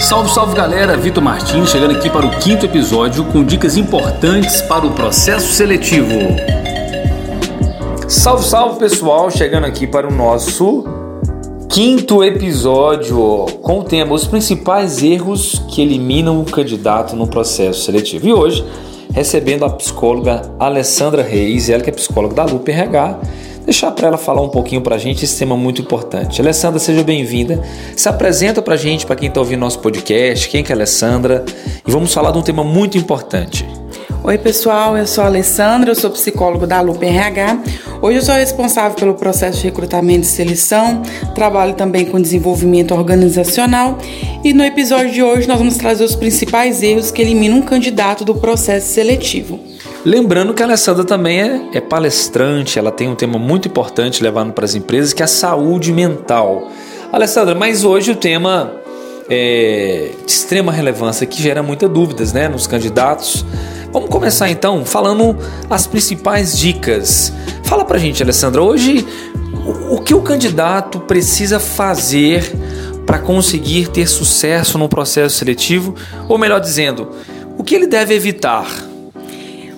Salve, 0.00 0.30
salve 0.30 0.54
galera, 0.54 0.96
Vitor 0.96 1.22
Martins 1.22 1.70
chegando 1.70 1.92
aqui 1.96 2.10
para 2.10 2.26
o 2.26 2.38
quinto 2.38 2.66
episódio 2.66 3.24
com 3.24 3.42
dicas 3.42 3.76
importantes 3.76 4.60
para 4.62 4.86
o 4.86 4.92
processo 4.92 5.52
seletivo. 5.52 6.10
Salve, 8.06 8.44
salve 8.44 8.78
pessoal, 8.78 9.30
chegando 9.30 9.64
aqui 9.64 9.86
para 9.86 10.06
o 10.06 10.12
nosso 10.12 10.84
quinto 11.68 12.22
episódio 12.22 13.46
com 13.62 13.80
o 13.80 13.84
tema 13.84 14.14
Os 14.14 14.26
principais 14.26 15.02
erros 15.02 15.62
que 15.70 15.82
eliminam 15.82 16.40
o 16.40 16.44
candidato 16.44 17.16
no 17.16 17.26
processo 17.26 17.82
seletivo. 17.82 18.28
E 18.28 18.32
hoje, 18.32 18.64
recebendo 19.12 19.64
a 19.64 19.70
psicóloga 19.70 20.42
Alessandra 20.58 21.22
Reis, 21.22 21.68
ela 21.70 21.82
que 21.82 21.90
é 21.90 21.92
psicóloga 21.92 22.34
da 22.34 22.44
Lupa 22.44 22.70
RH 22.70 23.20
deixar 23.64 23.90
para 23.92 24.08
ela 24.08 24.18
falar 24.18 24.42
um 24.42 24.48
pouquinho 24.48 24.80
para 24.80 24.96
a 24.96 24.98
gente 24.98 25.24
esse 25.24 25.38
tema 25.38 25.56
muito 25.56 25.80
importante. 25.80 26.40
Alessandra, 26.40 26.78
seja 26.78 27.02
bem-vinda. 27.02 27.62
Se 27.96 28.08
apresenta 28.08 28.60
para 28.60 28.74
a 28.74 28.76
gente, 28.76 29.06
para 29.06 29.16
quem 29.16 29.28
está 29.28 29.40
ouvindo 29.40 29.60
nosso 29.60 29.78
podcast, 29.78 30.48
quem 30.48 30.62
que 30.62 30.70
é 30.70 30.74
a 30.74 30.76
Alessandra, 30.76 31.44
e 31.86 31.90
vamos 31.90 32.12
falar 32.12 32.30
de 32.30 32.38
um 32.38 32.42
tema 32.42 32.62
muito 32.62 32.98
importante. 32.98 33.66
Oi, 34.22 34.38
pessoal, 34.38 34.96
eu 34.96 35.06
sou 35.06 35.22
a 35.22 35.26
Alessandra, 35.26 35.90
eu 35.90 35.94
sou 35.94 36.10
psicólogo 36.10 36.66
da 36.66 36.80
Lupa 36.80 37.04
RH. 37.04 37.58
Hoje 38.00 38.18
eu 38.18 38.22
sou 38.22 38.34
responsável 38.34 38.96
pelo 38.96 39.14
processo 39.14 39.58
de 39.58 39.64
recrutamento 39.64 40.22
e 40.22 40.30
seleção, 40.30 41.02
trabalho 41.34 41.74
também 41.74 42.06
com 42.06 42.20
desenvolvimento 42.20 42.94
organizacional 42.94 43.98
e 44.42 44.54
no 44.54 44.64
episódio 44.64 45.10
de 45.10 45.22
hoje 45.22 45.46
nós 45.46 45.58
vamos 45.58 45.76
trazer 45.76 46.04
os 46.04 46.14
principais 46.14 46.82
erros 46.82 47.10
que 47.10 47.20
eliminam 47.20 47.58
um 47.58 47.62
candidato 47.62 48.24
do 48.24 48.34
processo 48.34 48.94
seletivo. 48.94 49.73
Lembrando 50.04 50.52
que 50.52 50.62
a 50.62 50.66
Alessandra 50.66 51.02
também 51.02 51.40
é, 51.40 51.78
é 51.78 51.80
palestrante, 51.80 52.78
ela 52.78 52.92
tem 52.92 53.08
um 53.08 53.14
tema 53.14 53.38
muito 53.38 53.68
importante 53.68 54.22
levando 54.22 54.52
para 54.52 54.66
as 54.66 54.74
empresas, 54.74 55.14
que 55.14 55.22
é 55.22 55.24
a 55.24 55.28
saúde 55.28 55.90
mental. 55.92 56.70
Alessandra, 57.10 57.54
mas 57.54 57.84
hoje 57.84 58.10
o 58.10 58.16
tema 58.16 58.70
é 59.30 60.10
de 60.26 60.30
extrema 60.30 60.70
relevância, 60.70 61.26
que 61.26 61.42
gera 61.42 61.62
muitas 61.62 61.88
dúvidas 61.88 62.34
né, 62.34 62.48
nos 62.48 62.66
candidatos. 62.66 63.46
Vamos 63.94 64.10
começar 64.10 64.50
então 64.50 64.84
falando 64.84 65.38
as 65.70 65.86
principais 65.86 66.58
dicas. 66.58 67.32
Fala 67.62 67.82
pra 67.82 67.96
gente, 67.96 68.22
Alessandra, 68.22 68.60
hoje 68.60 69.06
o, 69.66 69.94
o 69.94 70.02
que 70.02 70.12
o 70.12 70.20
candidato 70.20 71.00
precisa 71.00 71.58
fazer 71.58 72.44
para 73.06 73.18
conseguir 73.18 73.88
ter 73.88 74.06
sucesso 74.06 74.76
no 74.76 74.86
processo 74.86 75.36
seletivo? 75.38 75.94
Ou 76.28 76.36
melhor 76.36 76.60
dizendo, 76.60 77.08
o 77.56 77.64
que 77.64 77.74
ele 77.74 77.86
deve 77.86 78.14
evitar? 78.14 78.66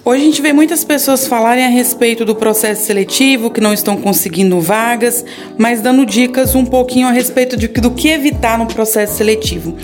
Hoje 0.09 0.23
a 0.23 0.25
gente 0.25 0.41
vê 0.41 0.53
muitas 0.53 0.85
pessoas 0.85 1.27
falarem 1.27 1.65
a 1.65 1.69
respeito 1.69 2.25
do 2.25 2.37
processo 2.37 2.85
seletivo, 2.85 3.51
que 3.51 3.61
não 3.61 3.73
estão 3.73 3.97
conseguindo 3.97 4.61
vagas, 4.61 5.25
mas 5.59 5.81
dando 5.81 6.07
dicas 6.07 6.55
um 6.55 6.65
pouquinho 6.65 7.09
a 7.09 7.11
respeito 7.11 7.57
de, 7.57 7.67
do 7.67 7.91
que 7.91 8.07
evitar 8.11 8.57
no 8.57 8.67
processo 8.67 9.17
seletivo. 9.17 9.77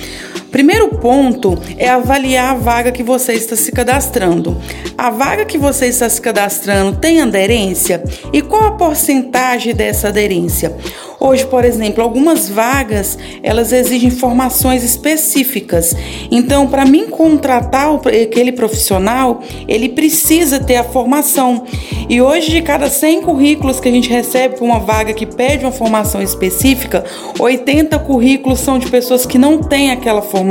Primeiro 0.53 0.89
ponto 0.89 1.59
é 1.79 1.89
avaliar 1.89 2.51
a 2.51 2.59
vaga 2.59 2.93
que 2.93 3.03
você 3.03 3.33
está 3.33 3.57
se 3.57 3.73
cadastrando. 3.73 4.55
A 4.99 5.09
vaga 5.09 5.47
que 5.47 5.57
você 5.57 5.87
está 5.87 6.07
se 6.11 6.21
cadastrando 6.21 6.99
tem 6.99 7.23
aderência? 7.23 8.05
E 8.35 8.43
qual 8.43 8.65
a 8.65 8.73
porcentagem 8.73 9.75
dessa 9.75 10.09
aderência? 10.09 10.77
Hoje, 11.19 11.47
por 11.47 11.65
exemplo, 11.65 12.03
algumas 12.03 12.51
vagas 12.51 13.17
elas 13.43 13.73
exigem 13.73 14.11
formações 14.11 14.83
específicas. 14.83 15.97
Então, 16.31 16.67
para 16.67 16.85
mim 16.85 17.07
contratar 17.07 17.89
aquele 17.95 18.53
profissional, 18.53 19.41
ele 19.67 19.89
precisa 19.89 20.59
ter 20.59 20.77
a 20.77 20.85
formação. 20.85 21.65
E 22.09 22.21
hoje, 22.21 22.51
de 22.51 22.61
cada 22.61 22.91
100 22.91 23.23
currículos 23.23 23.81
que 23.81 23.89
a 23.89 23.93
gente 23.93 24.11
recebe 24.11 24.57
para 24.57 24.65
uma 24.65 24.81
vaga 24.81 25.15
que 25.15 25.25
pede 25.25 25.65
uma 25.65 25.73
formação 25.73 26.21
específica, 26.21 27.05
80 27.39 27.99
currículos 28.01 28.59
são 28.59 28.79
de 28.79 28.91
pessoas 28.91 29.25
que 29.25 29.39
não 29.39 29.63
têm 29.63 29.93
aquela 29.93 30.21
formação. 30.21 30.42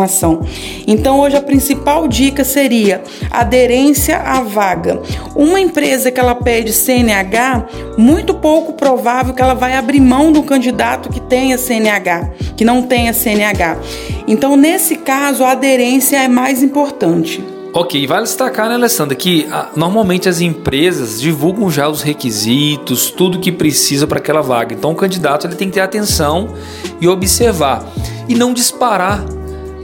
Então, 0.88 1.20
hoje 1.20 1.36
a 1.36 1.42
principal 1.42 2.08
dica 2.08 2.44
seria 2.44 3.02
aderência 3.30 4.17
à 4.17 4.42
vaga. 4.42 5.02
Uma 5.36 5.59
empresa 5.59 6.11
que 6.11 6.20
ela 6.20 6.36
pede 6.36 6.73
CNH, 6.73 7.66
muito 7.97 8.34
pouco 8.34 8.74
provável 8.74 9.34
que 9.34 9.41
ela 9.41 9.53
vai 9.53 9.75
abrir 9.75 10.00
mão 10.00 10.31
do 10.31 10.44
candidato 10.44 11.09
que 11.09 11.19
tenha 11.19 11.57
CNH, 11.57 12.31
que 12.56 12.66
não 12.66 12.84
tenha 12.84 13.13
CNH. 13.13 13.78
Então, 14.28 14.56
nesse 14.56 14.96
caso, 14.97 15.44
a 15.44 15.51
aderência 15.51 16.18
é 16.18 16.28
mais 16.28 16.62
importante. 16.63 17.44
Ok, 17.74 18.06
vale 18.06 18.24
destacar, 18.24 18.68
né, 18.68 18.75
Alessandra, 18.75 19.16
que 19.16 19.47
ah, 19.50 19.69
normalmente 19.78 20.28
as 20.28 20.41
empresas 20.41 21.22
divulgam 21.22 21.72
já 21.72 21.88
os 21.88 22.01
requisitos, 22.01 23.09
tudo 23.09 23.40
que 23.40 23.50
precisa 23.50 24.06
para 24.06 24.19
aquela 24.19 24.41
vaga. 24.41 24.74
Então, 24.74 24.91
o 24.91 24.96
candidato 24.96 25.47
ele 25.47 25.56
tem 25.56 25.69
que 25.69 25.75
ter 25.75 25.80
atenção 25.80 26.50
e 27.00 27.07
observar 27.07 27.90
e 28.28 28.35
não 28.35 28.53
disparar 28.53 29.24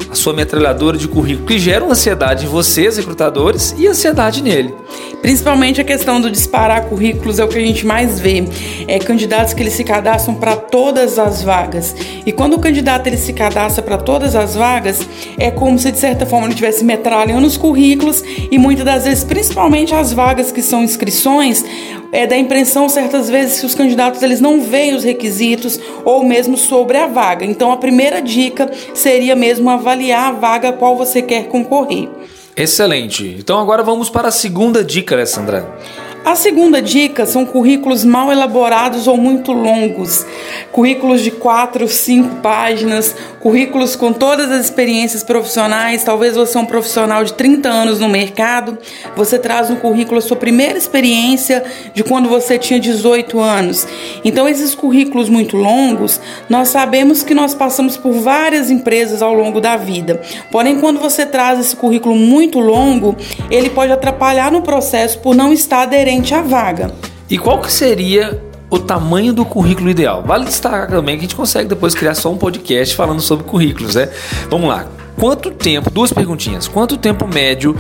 a 0.09 0.16
sua 0.16 0.34
metralhadora 0.34 0.97
de 0.97 1.08
currículo, 1.08 1.47
que 1.47 1.59
gera 1.59 1.85
ansiedade 1.85 2.46
em 2.46 2.47
vocês, 2.47 2.97
recrutadores, 2.97 3.75
e 3.78 3.88
ansiedade 3.88 4.41
nele. 4.41 4.74
Principalmente 5.22 5.81
a 5.81 5.84
questão 5.84 6.22
do 6.22 6.30
disparar 6.30 6.85
currículos 6.85 7.40
é 7.40 7.44
o 7.44 7.47
que 7.47 7.58
a 7.58 7.62
gente 7.62 7.85
mais 7.85 8.19
vê. 8.19 8.47
É 8.88 9.00
candidatos 9.00 9.53
que 9.53 9.62
eles 9.62 9.74
se 9.74 9.84
cadastram 9.84 10.35
para 10.35 10.56
todas 10.56 11.19
as 11.19 11.41
vagas. 11.41 11.96
E 12.25 12.31
quando 12.31 12.53
o 12.53 12.59
candidato 12.59 13.08
ele 13.08 13.18
se 13.18 13.34
cadastra 13.34 13.84
para 13.84 13.97
todas 13.97 14.35
as 14.35 14.56
vagas, 14.56 15.08
é 15.38 15.52
como 15.52 15.78
se 15.78 15.91
de 15.91 15.97
certa 15.97 16.25
forma 16.25 16.46
ele 16.46 16.53
estivesse 16.53 16.84
metralhando 16.84 17.47
os 17.47 17.58
currículos 17.58 18.24
e 18.52 18.58
muitas 18.58 18.85
das 18.85 19.03
vezes, 19.06 19.24
principalmente 19.24 19.94
as 19.94 20.14
vagas 20.14 20.52
que 20.52 20.62
são 20.62 20.84
inscrições, 20.84 21.66
é 22.12 22.25
da 22.25 22.38
impressão 22.38 22.88
certas 22.88 23.29
vezes 23.29 23.59
que 23.59 23.66
os 23.66 23.75
candidatos 23.75 24.22
eles 24.22 24.40
não 24.40 24.62
veem 24.62 24.95
os 24.95 25.03
requisitos 25.03 25.79
ou 26.06 26.23
mesmo 26.23 26.57
sobre 26.57 26.97
a 26.97 27.07
vaga. 27.07 27.45
Então 27.45 27.72
a 27.72 27.78
primeira 27.78 28.22
dica 28.22 28.69
seria 28.94 29.35
mesmo 29.35 29.69
avaliar 29.69 30.29
a 30.29 30.31
vaga 30.31 30.69
a 30.69 30.73
qual 30.73 30.96
você 30.96 31.22
quer 31.22 31.47
concorrer. 31.47 32.09
Excelente. 32.56 33.35
Então 33.38 33.59
agora 33.59 33.84
vamos 33.84 34.09
para 34.09 34.29
a 34.29 34.31
segunda 34.31 34.84
dica, 34.84 35.16
Alessandra. 35.16 35.78
A 36.27 36.35
segunda 36.35 36.81
dica 36.81 37.25
são 37.25 37.45
currículos 37.45 38.03
mal 38.03 38.29
elaborados 38.29 39.07
ou 39.07 39.15
muito 39.15 39.53
longos. 39.53 40.25
Currículos 40.73 41.21
de 41.21 41.31
quatro, 41.31 41.88
cinco 41.88 42.41
páginas, 42.41 43.15
currículos 43.39 43.95
com 43.95 44.11
todas 44.11 44.51
as 44.51 44.66
experiências 44.66 45.23
profissionais. 45.23 46.03
Talvez 46.03 46.35
você 46.35 46.57
é 46.57 46.59
um 46.59 46.66
profissional 46.66 47.23
de 47.23 47.31
30 47.31 47.69
anos 47.69 48.01
no 48.01 48.09
mercado, 48.09 48.77
você 49.16 49.39
traz 49.39 49.69
no 49.69 49.77
currículo 49.77 50.17
a 50.17 50.21
sua 50.21 50.35
primeira 50.35 50.77
experiência 50.77 51.63
de 51.93 52.03
quando 52.03 52.27
você 52.27 52.59
tinha 52.59 52.77
18 52.77 53.39
anos. 53.39 53.87
Então, 54.21 54.49
esses 54.49 54.75
currículos 54.75 55.29
muito 55.29 55.55
longos, 55.55 56.19
nós 56.49 56.67
sabemos 56.67 57.23
que 57.23 57.33
nós 57.33 57.53
passamos 57.53 57.95
por 57.95 58.11
várias 58.11 58.69
empresas 58.69 59.21
ao 59.21 59.33
longo 59.33 59.61
da 59.61 59.77
vida. 59.77 60.19
Porém, 60.51 60.81
quando 60.81 60.99
você 60.99 61.25
traz 61.25 61.57
esse 61.57 61.73
currículo 61.73 62.17
muito 62.17 62.59
longo, 62.59 63.16
ele 63.49 63.69
pode 63.69 63.93
atrapalhar 63.93 64.51
no 64.51 64.61
processo 64.61 65.19
por 65.19 65.33
não 65.33 65.53
estar 65.53 65.83
aderente 65.83 66.16
referente 66.17 66.33
à 66.33 66.41
vaga. 66.41 66.91
E 67.29 67.38
qual 67.38 67.61
que 67.61 67.72
seria 67.72 68.41
o 68.69 68.79
tamanho 68.79 69.33
do 69.33 69.45
currículo 69.45 69.89
ideal? 69.89 70.23
Vale 70.25 70.45
destacar 70.45 70.88
também 70.88 71.16
que 71.16 71.22
a 71.22 71.23
gente 71.23 71.35
consegue 71.35 71.69
depois 71.69 71.94
criar 71.94 72.16
só 72.16 72.31
um 72.31 72.38
podcast 72.38 72.95
falando 72.95 73.22
sobre 73.22 73.45
currículos, 73.45 73.95
né? 73.95 74.09
Vamos 74.50 74.69
lá. 74.69 74.88
Quanto 75.19 75.51
tempo? 75.51 75.89
Duas 75.89 76.13
perguntinhas. 76.13 76.67
Quanto 76.67 76.97
tempo 76.97 77.28
médio 77.28 77.75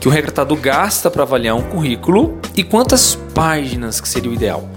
que 0.00 0.08
o 0.08 0.10
recrutador 0.10 0.56
gasta 0.58 1.10
para 1.10 1.22
avaliar 1.22 1.56
um 1.56 1.62
currículo 1.62 2.38
e 2.56 2.62
quantas 2.62 3.18
páginas 3.34 4.00
que 4.00 4.08
seria 4.08 4.30
o 4.30 4.34
ideal? 4.34 4.68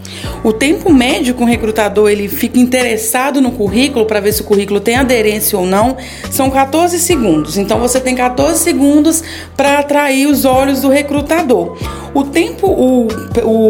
O 0.44 0.54
tempo 0.54 0.92
médio 0.92 1.34
que 1.34 1.44
o 1.44 1.46
recrutador 1.46 2.10
ele 2.10 2.28
fica 2.28 2.60
interessado 2.60 3.42
no 3.42 3.52
currículo 3.52 4.06
para 4.06 4.20
ver 4.20 4.34
se 4.34 4.42
o 4.42 4.46
currículo 4.46 4.80
tem 4.80 4.96
aderência 4.96 5.58
ou 5.58 5.66
não 5.66 5.98
são 6.32 6.50
14 6.50 7.00
segundos. 7.00 7.58
Então 7.58 7.80
você 7.80 8.00
tem 8.00 8.16
14 8.16 8.60
segundos 8.60 9.24
para 9.56 9.80
atrair 9.80 10.28
os 10.28 10.46
olhos 10.46 10.82
do 10.82 10.90
recrutador. 10.90 11.78
O 12.14 12.24
tempo, 12.24 12.68
o, 12.68 13.08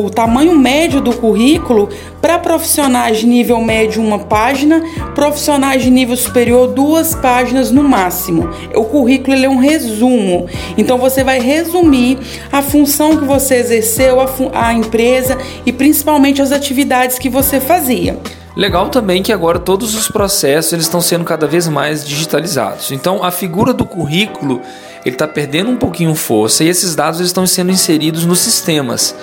o 0.05 0.09
tamanho 0.09 0.55
médio 0.55 1.01
do 1.01 1.13
currículo 1.13 1.89
para 2.21 2.39
profissionais 2.39 3.19
de 3.19 3.27
nível 3.27 3.61
médio 3.61 4.01
uma 4.01 4.19
página, 4.19 4.81
profissionais 5.13 5.83
de 5.83 5.89
nível 5.89 6.15
superior 6.15 6.67
duas 6.67 7.15
páginas 7.15 7.71
no 7.71 7.83
máximo. 7.83 8.49
O 8.75 8.85
currículo 8.85 9.35
ele 9.35 9.45
é 9.45 9.49
um 9.49 9.57
resumo. 9.57 10.47
Então 10.77 10.97
você 10.97 11.23
vai 11.23 11.39
resumir 11.39 12.17
a 12.51 12.61
função 12.61 13.17
que 13.17 13.25
você 13.25 13.55
exerceu, 13.55 14.19
a, 14.21 14.27
a 14.53 14.73
empresa 14.73 15.37
e 15.65 15.71
principalmente 15.71 16.38
as 16.41 16.51
atividades 16.51 17.19
que 17.19 17.29
você 17.29 17.59
fazia. 17.59 18.19
Legal 18.55 18.89
também 18.89 19.23
que 19.23 19.31
agora 19.31 19.59
todos 19.59 19.95
os 19.95 20.09
processos 20.09 20.73
eles 20.73 20.85
estão 20.85 20.99
sendo 20.99 21.23
cada 21.23 21.47
vez 21.47 21.67
mais 21.67 22.05
digitalizados. 22.05 22.91
Então 22.91 23.23
a 23.23 23.31
figura 23.31 23.73
do 23.73 23.85
currículo 23.85 24.61
ele 25.05 25.15
está 25.15 25.27
perdendo 25.27 25.71
um 25.71 25.77
pouquinho 25.77 26.13
força 26.15 26.63
e 26.63 26.67
esses 26.67 26.95
dados 26.95 27.19
estão 27.19 27.47
sendo 27.47 27.71
inseridos 27.71 28.25
nos 28.25 28.39
sistemas. 28.39 29.15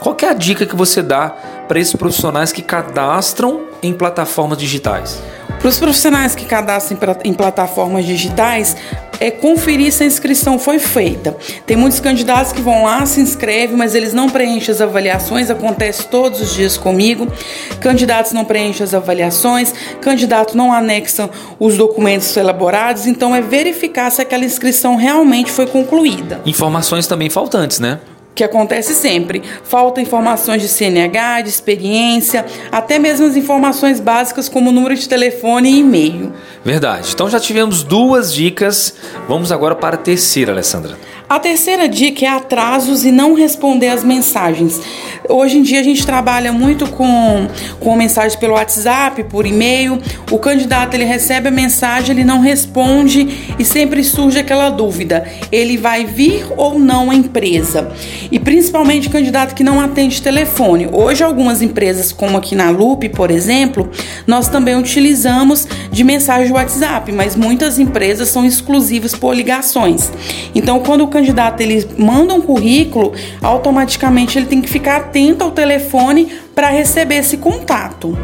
Qual 0.00 0.16
é 0.22 0.26
a 0.26 0.32
dica 0.32 0.66
que 0.66 0.74
você 0.74 1.02
dá 1.02 1.28
para 1.68 1.78
esses 1.78 1.94
profissionais 1.94 2.52
que 2.52 2.62
cadastram 2.62 3.66
em 3.82 3.92
plataformas 3.92 4.58
digitais? 4.58 5.22
Para 5.60 5.68
os 5.68 5.78
profissionais 5.78 6.34
que 6.34 6.46
cadastram 6.46 6.98
em 7.22 7.34
plataformas 7.34 8.06
digitais, 8.06 8.74
é 9.20 9.30
conferir 9.30 9.92
se 9.92 10.02
a 10.02 10.06
inscrição 10.06 10.58
foi 10.58 10.78
feita. 10.78 11.36
Tem 11.66 11.76
muitos 11.76 12.00
candidatos 12.00 12.50
que 12.50 12.62
vão 12.62 12.84
lá, 12.84 13.04
se 13.04 13.20
inscrevem, 13.20 13.76
mas 13.76 13.94
eles 13.94 14.14
não 14.14 14.30
preenchem 14.30 14.72
as 14.72 14.80
avaliações, 14.80 15.50
acontece 15.50 16.08
todos 16.08 16.40
os 16.40 16.54
dias 16.54 16.78
comigo. 16.78 17.30
Candidatos 17.78 18.32
não 18.32 18.42
preenchem 18.42 18.82
as 18.82 18.94
avaliações, 18.94 19.74
candidatos 20.00 20.54
não 20.54 20.72
anexam 20.72 21.28
os 21.58 21.76
documentos 21.76 22.34
elaborados, 22.34 23.06
então 23.06 23.36
é 23.36 23.42
verificar 23.42 24.10
se 24.10 24.22
aquela 24.22 24.46
inscrição 24.46 24.96
realmente 24.96 25.52
foi 25.52 25.66
concluída. 25.66 26.40
Informações 26.46 27.06
também 27.06 27.28
faltantes, 27.28 27.78
né? 27.78 28.00
Que 28.34 28.44
acontece 28.44 28.94
sempre. 28.94 29.42
Falta 29.64 30.00
informações 30.00 30.62
de 30.62 30.68
CNH, 30.68 31.42
de 31.42 31.48
experiência, 31.48 32.46
até 32.70 32.98
mesmo 32.98 33.26
as 33.26 33.36
informações 33.36 34.00
básicas 34.00 34.48
como 34.48 34.72
número 34.72 34.94
de 34.94 35.08
telefone 35.08 35.70
e 35.70 35.80
e-mail. 35.80 36.32
Verdade. 36.64 37.10
Então 37.12 37.28
já 37.28 37.40
tivemos 37.40 37.82
duas 37.82 38.32
dicas. 38.32 38.94
Vamos 39.28 39.52
agora 39.52 39.74
para 39.74 39.96
a 39.96 39.98
terceira, 39.98 40.52
Alessandra. 40.52 40.96
A 41.30 41.38
terceira 41.38 41.88
dica 41.88 42.26
é 42.26 42.28
atrasos 42.28 43.04
e 43.04 43.12
não 43.12 43.34
responder 43.34 43.86
as 43.86 44.02
mensagens. 44.02 44.80
Hoje 45.28 45.58
em 45.58 45.62
dia 45.62 45.78
a 45.78 45.82
gente 45.84 46.04
trabalha 46.04 46.52
muito 46.52 46.90
com, 46.90 47.46
com 47.78 47.94
mensagem 47.94 48.36
pelo 48.36 48.54
WhatsApp, 48.54 49.22
por 49.22 49.46
e-mail. 49.46 50.00
O 50.28 50.40
candidato 50.40 50.94
ele 50.94 51.04
recebe 51.04 51.46
a 51.46 51.50
mensagem, 51.52 52.16
ele 52.16 52.24
não 52.24 52.40
responde 52.40 53.54
e 53.56 53.64
sempre 53.64 54.02
surge 54.02 54.40
aquela 54.40 54.70
dúvida: 54.70 55.24
ele 55.52 55.76
vai 55.76 56.04
vir 56.04 56.46
ou 56.56 56.80
não 56.80 57.12
à 57.12 57.14
empresa? 57.14 57.92
E 58.32 58.40
principalmente 58.40 59.06
o 59.06 59.10
candidato 59.12 59.54
que 59.54 59.62
não 59.62 59.80
atende 59.80 60.20
telefone. 60.20 60.88
Hoje 60.90 61.22
algumas 61.22 61.62
empresas, 61.62 62.10
como 62.10 62.36
aqui 62.36 62.56
na 62.56 62.70
Loop, 62.70 63.08
por 63.10 63.30
exemplo, 63.30 63.88
nós 64.26 64.48
também 64.48 64.74
utilizamos 64.74 65.68
de 65.92 66.02
mensagem 66.02 66.52
WhatsApp, 66.52 67.12
mas 67.12 67.36
muitas 67.36 67.78
empresas 67.78 68.30
são 68.30 68.44
exclusivas 68.44 69.14
por 69.14 69.32
ligações. 69.32 70.10
Então, 70.56 70.80
quando 70.80 71.04
o 71.04 71.19
candidato 71.20 71.60
ele 71.60 71.86
manda 71.98 72.32
um 72.32 72.40
currículo, 72.40 73.12
automaticamente 73.42 74.38
ele 74.38 74.46
tem 74.46 74.62
que 74.62 74.68
ficar 74.68 74.96
atento 74.96 75.44
ao 75.44 75.50
telefone 75.50 76.32
para 76.54 76.70
receber 76.70 77.16
esse 77.16 77.36
contato. 77.36 78.16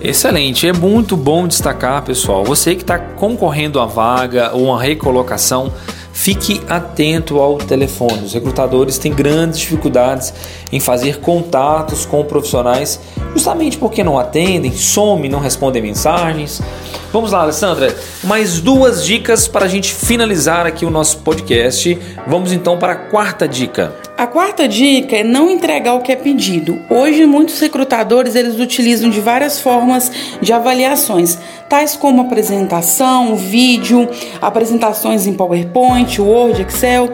Excelente, 0.00 0.66
é 0.66 0.72
muito 0.72 1.16
bom 1.16 1.46
destacar, 1.46 2.02
pessoal. 2.02 2.44
Você 2.44 2.74
que 2.74 2.82
está 2.82 2.98
concorrendo 2.98 3.80
à 3.80 3.86
vaga 3.86 4.50
ou 4.52 4.64
uma 4.64 4.82
recolocação, 4.82 5.72
fique 6.12 6.60
atento 6.68 7.38
ao 7.38 7.56
telefone. 7.56 8.24
Os 8.24 8.34
recrutadores 8.34 8.98
têm 8.98 9.14
grandes 9.14 9.60
dificuldades 9.60 10.34
em 10.72 10.80
fazer 10.80 11.20
contatos 11.20 12.04
com 12.04 12.24
profissionais, 12.24 13.00
justamente 13.32 13.78
porque 13.78 14.02
não 14.02 14.18
atendem, 14.18 14.72
somem, 14.72 15.30
não 15.30 15.38
respondem 15.38 15.80
mensagens. 15.80 16.60
Vamos 17.12 17.30
lá, 17.30 17.42
Alessandra. 17.42 17.94
Mais 18.24 18.58
duas 18.58 19.04
dicas 19.04 19.46
para 19.46 19.66
a 19.66 19.68
gente 19.68 19.92
finalizar 19.92 20.64
aqui 20.64 20.86
o 20.86 20.90
nosso 20.90 21.18
podcast. 21.18 21.98
Vamos 22.26 22.52
então 22.52 22.78
para 22.78 22.94
a 22.94 22.96
quarta 22.96 23.46
dica. 23.46 23.94
A 24.16 24.26
quarta 24.26 24.66
dica 24.66 25.16
é 25.16 25.22
não 25.22 25.50
entregar 25.50 25.92
o 25.92 26.00
que 26.00 26.10
é 26.10 26.16
pedido. 26.16 26.80
Hoje 26.88 27.26
muitos 27.26 27.60
recrutadores 27.60 28.34
eles 28.34 28.58
utilizam 28.58 29.10
de 29.10 29.20
várias 29.20 29.60
formas 29.60 30.10
de 30.40 30.54
avaliações, 30.54 31.38
tais 31.68 31.96
como 31.96 32.22
apresentação, 32.22 33.36
vídeo, 33.36 34.08
apresentações 34.40 35.26
em 35.26 35.34
PowerPoint, 35.34 36.18
Word, 36.18 36.62
Excel. 36.62 37.10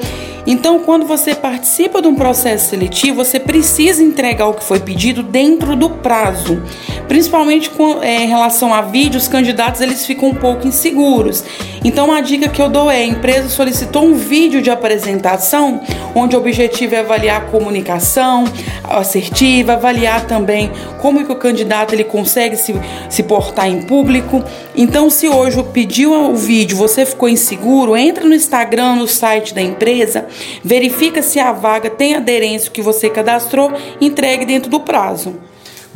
Então, 0.46 0.78
quando 0.80 1.06
você 1.06 1.34
participa 1.34 2.00
de 2.00 2.08
um 2.08 2.14
processo 2.14 2.70
seletivo, 2.70 3.22
você 3.22 3.38
precisa 3.38 4.02
entregar 4.02 4.46
o 4.46 4.54
que 4.54 4.64
foi 4.64 4.80
pedido 4.80 5.22
dentro 5.22 5.76
do 5.76 5.90
prazo. 5.90 6.62
Principalmente 7.08 7.70
com, 7.70 8.02
é, 8.02 8.24
em 8.24 8.28
relação 8.28 8.72
a 8.72 8.82
vídeos, 8.82 9.24
os 9.24 9.28
candidatos 9.28 9.80
eles 9.80 10.04
ficam 10.04 10.28
um 10.28 10.34
pouco 10.34 10.68
inseguros. 10.68 11.42
Então, 11.82 12.12
a 12.12 12.20
dica 12.20 12.48
que 12.48 12.60
eu 12.60 12.68
dou 12.68 12.90
é: 12.90 12.98
a 12.98 13.04
empresa 13.04 13.48
solicitou 13.48 14.04
um 14.04 14.14
vídeo 14.14 14.60
de 14.60 14.70
apresentação, 14.70 15.80
onde 16.14 16.36
o 16.36 16.38
objetivo 16.38 16.94
é 16.94 17.00
avaliar 17.00 17.40
a 17.40 17.44
comunicação 17.46 18.44
assertiva, 18.84 19.72
avaliar 19.72 20.26
também 20.26 20.70
como 21.00 21.24
que 21.24 21.32
o 21.32 21.36
candidato 21.36 21.94
ele 21.94 22.04
consegue 22.04 22.56
se, 22.56 22.74
se 23.08 23.22
portar 23.22 23.68
em 23.68 23.82
público. 23.82 24.44
Então, 24.76 25.08
se 25.08 25.28
hoje 25.28 25.62
pediu 25.72 26.12
o 26.12 26.36
vídeo, 26.36 26.76
você 26.76 27.06
ficou 27.06 27.28
inseguro, 27.28 27.96
entra 27.96 28.24
no 28.24 28.34
Instagram, 28.34 28.96
no 28.96 29.08
site 29.08 29.54
da 29.54 29.62
empresa, 29.62 30.26
verifica 30.62 31.22
se 31.22 31.40
a 31.40 31.52
vaga 31.52 31.88
tem 31.88 32.14
aderência 32.14 32.70
que 32.70 32.82
você 32.82 33.08
cadastrou, 33.08 33.72
entregue 34.00 34.44
dentro 34.44 34.70
do 34.70 34.80
prazo. 34.80 35.47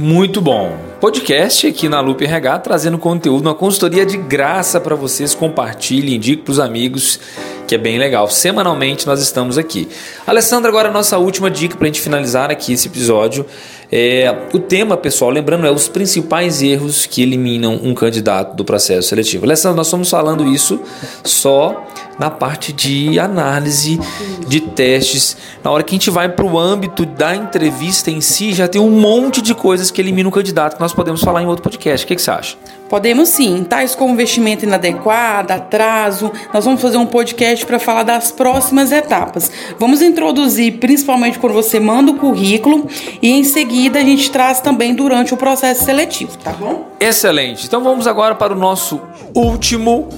Muito 0.03 0.41
bom. 0.41 0.77
Podcast 1.01 1.65
aqui 1.65 1.89
na 1.89 2.01
Lupe 2.01 2.25
RH 2.25 2.59
trazendo 2.59 2.99
conteúdo, 2.99 3.47
uma 3.47 3.55
consultoria 3.55 4.05
de 4.05 4.17
graça 4.17 4.81
para 4.81 4.97
vocês. 4.97 5.33
Compartilhe, 5.33 6.17
indique 6.17 6.43
para 6.43 6.51
os 6.51 6.59
amigos, 6.59 7.21
que 7.69 7.77
é 7.77 7.79
bem 7.79 8.01
legal. 8.01 8.29
Semanalmente 8.29 9.07
nós 9.07 9.21
estamos 9.23 9.57
aqui. 9.57 9.89
Alessandra, 10.27 10.69
agora 10.69 10.89
a 10.89 10.93
nossa 10.93 11.19
última 11.19 11.49
dica 11.49 11.77
para 11.77 11.85
a 11.85 11.87
gente 11.87 12.01
finalizar 12.01 12.51
aqui 12.51 12.73
esse 12.73 12.89
episódio. 12.89 13.47
É, 13.95 14.35
o 14.55 14.59
tema, 14.59 14.97
pessoal, 14.97 15.31
lembrando, 15.31 15.67
é 15.67 15.71
os 15.71 15.87
principais 15.87 16.63
erros 16.63 17.05
que 17.05 17.21
eliminam 17.21 17.79
um 17.83 17.93
candidato 17.93 18.57
do 18.57 18.65
processo 18.65 19.11
seletivo. 19.11 19.45
Alessandra, 19.45 19.77
nós 19.77 19.89
estamos 19.89 20.09
falando 20.09 20.49
isso 20.49 20.81
só 21.23 21.87
na 22.19 22.31
parte 22.31 22.73
de 22.73 23.19
análise 23.19 24.01
de 24.49 24.61
testes. 24.61 25.37
Na 25.63 25.71
hora 25.71 25.83
que 25.83 25.95
a 25.95 25.97
gente 25.97 26.09
vai 26.09 26.29
para 26.29 26.45
o 26.45 26.59
âmbito 26.59 27.05
da 27.05 27.37
entrevista 27.37 28.11
em 28.11 28.23
si, 28.23 28.55
já 28.55 28.67
tem 28.67 28.81
um 28.81 28.91
monte 28.91 29.43
de 29.43 29.55
coisas 29.55 29.91
que 29.91 30.01
eliminam 30.01 30.31
o 30.31 30.33
candidato 30.33 30.77
que 30.77 30.81
nós 30.81 30.95
podemos 30.95 31.21
falar 31.21 31.43
em 31.43 31.47
outro 31.47 31.63
podcast. 31.63 32.05
O 32.05 32.09
que, 32.09 32.17
que 32.17 32.23
você 32.23 32.31
acha? 32.31 32.57
Podemos 32.89 33.31
sim, 33.31 33.65
tais 33.65 33.95
como 33.95 34.13
investimento 34.13 34.67
inadequado, 34.67 35.51
atraso. 35.51 36.31
Nós 36.53 36.65
vamos 36.65 36.81
fazer 36.81 36.99
um 36.99 37.07
podcast 37.07 37.65
para 37.65 37.79
falar 37.79 38.03
das 38.03 38.31
próximas 38.31 38.93
etapas. 38.93 39.51
Vamos 39.79 40.03
introduzir 40.03 40.79
principalmente 40.79 41.39
quando 41.39 41.55
você 41.55 41.81
manda 41.81 42.11
o 42.11 42.17
currículo 42.17 42.87
e 43.23 43.31
em 43.31 43.45
seguida 43.45 43.82
a 43.89 44.05
gente 44.05 44.31
traz 44.31 44.61
também 44.61 44.95
durante 44.95 45.35
o 45.35 45.37
processo 45.37 45.85
seletivo, 45.85 46.37
tá 46.39 46.53
bom? 46.53 46.89
Excelente. 47.01 47.67
Então 47.67 47.83
vamos 47.83 48.07
agora 48.07 48.35
para 48.35 48.53
o 48.53 48.57
nosso 48.57 49.01
último 49.35 50.09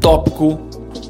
tópico 0.00 0.58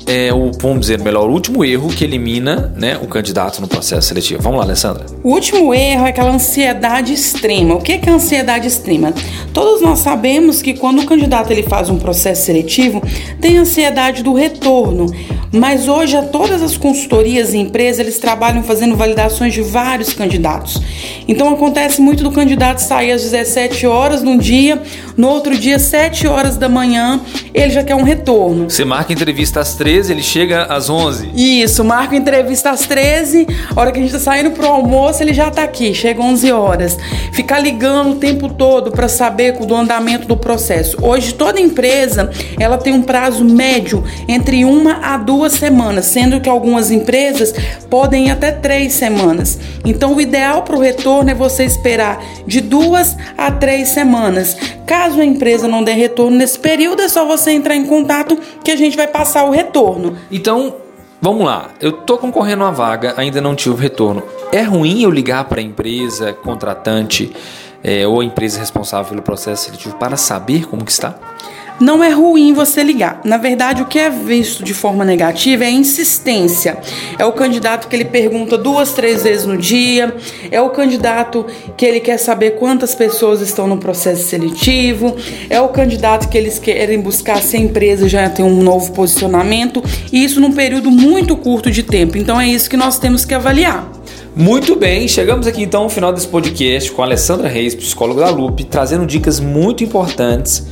é 0.07 0.33
o, 0.33 0.51
vamos 0.61 0.81
dizer 0.81 1.01
melhor, 1.01 1.29
o 1.29 1.33
último 1.33 1.65
erro 1.65 1.89
que 1.89 2.05
elimina 2.05 2.73
né, 2.77 2.99
o 3.01 3.07
candidato 3.07 3.61
no 3.61 3.69
processo 3.69 4.09
seletivo. 4.09 4.43
Vamos 4.43 4.59
lá, 4.59 4.65
Alessandra. 4.65 5.07
O 5.23 5.31
último 5.31 5.73
erro 5.73 6.07
é 6.07 6.11
aquela 6.11 6.31
ansiedade 6.31 7.13
extrema. 7.13 7.75
O 7.75 7.81
que 7.81 7.93
é, 7.93 7.99
que 7.99 8.09
é 8.09 8.13
ansiedade 8.13 8.67
extrema? 8.67 9.13
Todos 9.53 9.81
nós 9.81 10.01
sabemos 10.01 10.63
que 10.63 10.75
quando 10.75 11.01
o 11.01 11.07
candidato 11.07 11.51
ele 11.51 11.63
faz 11.63 11.89
um 11.91 11.99
processo 11.99 12.47
seletivo, 12.47 13.03
tem 13.41 13.57
ansiedade 13.57 14.23
do 14.23 14.33
retorno. 14.33 15.07
Mas 15.53 15.87
hoje, 15.87 16.21
todas 16.33 16.63
as 16.63 16.77
consultorias 16.77 17.55
e 17.55 17.59
empresas, 17.59 18.01
eles 18.01 18.19
trabalham 18.19 18.65
fazendo 18.65 18.97
validações 18.97 19.55
de 19.55 19.63
vários 19.63 20.13
candidatos. 20.13 20.83
Então, 21.29 21.53
acontece 21.53 22.01
muito 22.01 22.25
do 22.25 22.33
candidato 22.33 22.79
sair 22.79 23.13
às 23.13 23.23
17 23.23 23.87
horas 23.87 24.23
num 24.23 24.37
dia, 24.37 24.83
no 25.17 25.29
outro 25.29 25.57
dia, 25.57 25.79
7 25.79 26.27
horas 26.27 26.57
da 26.57 26.69
manhã, 26.69 27.21
ele 27.53 27.71
já 27.71 27.85
quer 27.85 27.95
um 27.95 28.03
retorno. 28.03 28.69
Você 28.69 28.85
marca 28.85 29.13
entrevista 29.13 29.61
às 29.61 29.75
13, 29.75 30.13
ele 30.13 30.23
chega 30.23 30.65
às 30.65 30.91
11. 30.91 31.31
Isso, 31.35 31.85
marca 31.85 32.17
entrevista 32.17 32.71
às 32.71 32.81
13, 32.87 33.47
a 33.75 33.81
hora 33.81 33.93
que 33.93 33.99
a 33.99 34.03
gente 34.03 34.13
tá 34.13 34.19
saindo 34.19 34.51
pro 34.51 34.67
almoço, 34.67 35.23
ele 35.23 35.33
já 35.33 35.51
tá 35.51 35.63
aqui, 35.63 35.95
chega 35.95 36.21
11 36.21 36.51
horas. 36.53 36.99
Ficar 37.33 37.61
ligando 37.61 38.13
o 38.13 38.17
tempo 38.17 38.49
todo 38.49 38.91
para 38.91 39.09
saber 39.09 39.53
do 39.53 39.75
andamento 39.75 40.27
do 40.27 40.37
processo. 40.37 40.97
Hoje, 41.01 41.35
toda 41.35 41.61
empresa, 41.61 42.31
ela 42.59 42.77
tem 42.77 42.93
um 42.93 43.03
prazo 43.03 43.45
médio 43.45 44.03
entre 44.27 44.65
uma 44.65 44.99
a 45.03 45.17
duas 45.17 45.53
semanas, 45.53 46.07
sendo 46.07 46.41
que 46.41 46.49
algumas 46.49 46.91
empresas 46.91 47.55
podem 47.89 48.27
ir 48.27 48.31
até 48.31 48.51
três 48.51 48.93
semanas. 48.95 49.59
Então, 49.85 50.15
o 50.15 50.21
ideal 50.21 50.63
para 50.63 50.77
o 50.77 50.81
retorno 50.81 51.31
é 51.31 51.35
você 51.35 51.65
esperar 51.65 52.23
de 52.47 52.61
duas 52.61 53.17
a 53.37 53.51
três 53.51 53.89
semanas. 53.89 54.57
Caso 54.87 55.21
a 55.21 55.25
empresa 55.25 55.67
não 55.67 55.83
der 55.83 55.95
retorno 55.95 56.37
nesse 56.37 56.59
período, 56.59 57.03
é 57.03 57.09
só 57.09 57.25
você 57.25 57.53
entrar 57.53 57.75
em 57.75 57.87
contato 57.87 58.39
que 58.63 58.71
a 58.71 58.77
gente 58.77 58.97
vai 58.97 59.07
passar 59.07 59.45
o 59.45 59.51
retorno. 59.51 60.17
Então, 60.31 60.77
vamos 61.21 61.45
lá. 61.45 61.71
Eu 61.81 61.93
tô 61.93 62.19
concorrendo 62.19 62.65
a 62.65 62.71
vaga, 62.71 63.15
ainda 63.17 63.41
não 63.41 63.55
tive 63.55 63.81
retorno. 63.81 64.23
É 64.53 64.63
ruim 64.63 65.03
eu 65.03 65.11
ligar 65.11 65.45
para 65.45 65.61
a 65.61 65.63
empresa 65.63 66.33
contratante 66.33 67.33
é, 67.83 68.07
ou 68.07 68.21
a 68.21 68.25
empresa 68.25 68.59
responsável 68.59 69.11
pelo 69.11 69.23
processo 69.23 69.67
seletivo 69.67 69.97
para 69.97 70.17
saber 70.17 70.67
como 70.67 70.85
que 70.85 70.93
está? 70.93 71.15
Não 71.81 72.05
é 72.05 72.11
ruim 72.11 72.53
você 72.53 72.83
ligar. 72.83 73.21
Na 73.25 73.37
verdade, 73.37 73.83
o 73.83 73.87
que 73.87 73.99
é 73.99 74.09
visto 74.09 74.63
de 74.63 74.73
forma 74.73 75.05
negativa 75.05 75.65
é 75.65 75.67
a 75.67 75.71
insistência. 75.71 76.79
É 77.19 77.25
o 77.25 77.33
candidato 77.33 77.89
que 77.89 77.97
ele 77.97 78.05
pergunta 78.05 78.57
duas, 78.57 78.93
três 78.93 79.25
vezes 79.25 79.45
no 79.45 79.57
dia. 79.57 80.15
É 80.51 80.61
o 80.61 80.71
candidato 80.71 81.45
que 81.77 81.85
ele 81.85 82.01
quer 82.01 82.19
saber 82.19 82.53
quantas 82.53 82.95
pessoas 82.95 83.41
estão 83.41 83.67
no 83.67 83.79
processo 83.79 84.23
seletivo. 84.23 85.17
É 85.51 85.61
o 85.61 85.69
candidato 85.69 86.29
que 86.29 86.39
eles 86.39 86.59
querem 86.59 87.01
buscar 87.01 87.43
se 87.43 87.57
a 87.57 87.61
empresa 87.61 88.09
já 88.09 88.29
tem 88.31 88.45
um 88.45 88.63
novo 88.63 88.93
posicionamento. 88.93 89.83
E 90.13 90.25
isso 90.25 90.41
num 90.41 90.53
período 90.53 90.91
muito 90.91 91.37
curto 91.37 91.71
de 91.71 91.83
tempo. 91.83 92.17
Então 92.17 92.41
é 92.41 92.47
isso 92.47 92.71
que 92.71 92.77
nós 92.77 92.99
temos 92.99 93.25
que 93.25 93.35
avaliar. 93.35 93.91
Muito 94.37 94.75
bem, 94.75 95.07
chegamos 95.07 95.47
aqui 95.47 95.63
então 95.63 95.85
ao 95.85 95.89
final 95.89 96.13
desse 96.13 96.27
podcast 96.27 96.91
com 96.91 97.03
a 97.03 97.05
Alessandra 97.05 97.47
Reis, 97.47 97.73
psicóloga 97.73 98.23
da 98.23 98.31
LUP, 98.31 98.65
trazendo 98.65 99.07
dicas 99.07 99.39
muito 99.39 99.85
importantes 99.85 100.65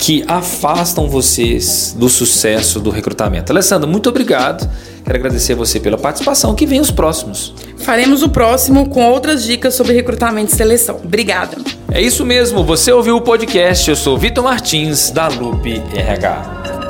que 0.00 0.24
afastam 0.26 1.06
vocês 1.06 1.94
do 1.96 2.08
sucesso 2.08 2.80
do 2.80 2.88
recrutamento. 2.88 3.52
Alessandra, 3.52 3.86
muito 3.86 4.08
obrigado. 4.08 4.68
Quero 5.04 5.18
agradecer 5.18 5.52
a 5.52 5.56
você 5.56 5.78
pela 5.78 5.98
participação. 5.98 6.54
Que 6.54 6.64
vem 6.64 6.80
os 6.80 6.90
próximos. 6.90 7.54
Faremos 7.76 8.22
o 8.22 8.30
próximo 8.30 8.88
com 8.88 9.04
outras 9.10 9.44
dicas 9.44 9.74
sobre 9.74 9.92
recrutamento 9.92 10.52
e 10.52 10.56
seleção. 10.56 11.00
Obrigada. 11.04 11.58
É 11.92 12.00
isso 12.00 12.24
mesmo. 12.24 12.64
Você 12.64 12.90
ouviu 12.90 13.16
o 13.16 13.20
podcast. 13.20 13.90
Eu 13.90 13.96
sou 13.96 14.16
Vitor 14.16 14.42
Martins, 14.42 15.10
da 15.10 15.28
Lupe 15.28 15.82
RH. 15.94 16.89